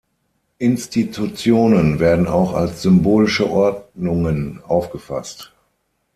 Institutionen 0.57 1.99
werden 1.99 2.25
auch 2.27 2.55
als 2.55 2.81
symbolische 2.81 3.47
Ordnungen 3.47 4.59
aufgefasst. 4.63 5.53